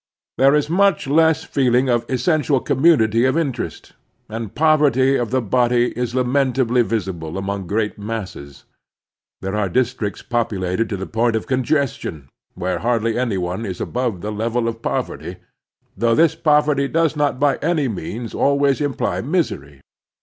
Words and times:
There 0.39 0.55
is 0.55 0.67
much 0.67 1.05
less 1.05 1.43
feeling 1.43 1.87
of 1.87 2.09
essential 2.09 2.59
commtinity 2.59 3.29
of 3.29 3.37
interest, 3.37 3.93
and 4.29 4.55
poverty 4.55 5.15
of 5.15 5.29
the 5.29 5.43
body 5.43 5.91
is 5.95 6.15
lamentably 6.15 6.81
visible 6.81 7.37
among 7.37 7.67
great 7.67 7.99
masses. 7.99 8.63
There 9.41 9.55
are 9.55 9.69
districts 9.69 10.23
populated 10.23 10.89
to 10.89 10.97
the 10.97 11.05
point 11.05 11.35
of 11.35 11.45
congestion, 11.45 12.29
where 12.55 12.79
hardly 12.79 13.15
any 13.15 13.37
one 13.37 13.63
is 13.63 13.79
above 13.79 14.21
the 14.21 14.31
level 14.31 14.67
of 14.67 14.81
poverty, 14.81 15.35
though 15.95 16.15
this 16.15 16.33
poverty 16.33 16.87
does 16.87 17.15
not 17.15 17.39
by 17.39 17.57
any 17.57 17.87
means 17.87 18.33
always 18.33 18.81
imply 18.81 19.21
misery. 19.21 19.81